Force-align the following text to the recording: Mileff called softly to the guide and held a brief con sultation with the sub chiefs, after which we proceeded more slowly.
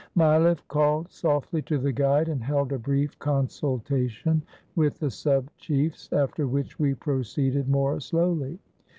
Mileff 0.17 0.67
called 0.67 1.11
softly 1.11 1.61
to 1.61 1.77
the 1.77 1.91
guide 1.91 2.27
and 2.27 2.43
held 2.43 2.71
a 2.73 2.79
brief 2.79 3.19
con 3.19 3.45
sultation 3.45 4.41
with 4.75 4.97
the 4.97 5.11
sub 5.11 5.47
chiefs, 5.59 6.11
after 6.11 6.47
which 6.47 6.79
we 6.79 6.95
proceeded 6.95 7.69
more 7.69 7.99
slowly. 7.99 8.57